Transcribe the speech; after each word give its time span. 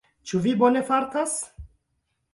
Ĉu 0.29 0.39
vi 0.45 0.53
bone 0.61 0.81
fartas? 0.89 1.37